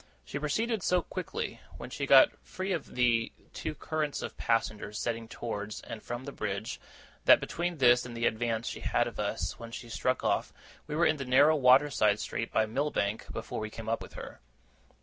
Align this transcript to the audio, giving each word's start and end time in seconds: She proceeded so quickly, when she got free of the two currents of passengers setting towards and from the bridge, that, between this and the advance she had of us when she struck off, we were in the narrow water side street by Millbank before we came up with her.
She 0.25 0.39
proceeded 0.39 0.81
so 0.81 1.03
quickly, 1.03 1.61
when 1.77 1.91
she 1.91 2.07
got 2.07 2.31
free 2.41 2.71
of 2.71 2.95
the 2.95 3.31
two 3.53 3.75
currents 3.75 4.23
of 4.23 4.35
passengers 4.35 4.97
setting 4.97 5.27
towards 5.27 5.79
and 5.81 6.01
from 6.01 6.25
the 6.25 6.31
bridge, 6.31 6.79
that, 7.25 7.39
between 7.39 7.77
this 7.77 8.03
and 8.03 8.17
the 8.17 8.25
advance 8.25 8.67
she 8.67 8.79
had 8.79 9.05
of 9.05 9.19
us 9.19 9.59
when 9.59 9.69
she 9.71 9.89
struck 9.89 10.23
off, 10.23 10.53
we 10.87 10.95
were 10.95 11.05
in 11.05 11.17
the 11.17 11.23
narrow 11.25 11.55
water 11.55 11.91
side 11.91 12.19
street 12.19 12.51
by 12.51 12.65
Millbank 12.65 13.31
before 13.31 13.59
we 13.59 13.69
came 13.69 13.87
up 13.87 14.01
with 14.01 14.13
her. 14.13 14.39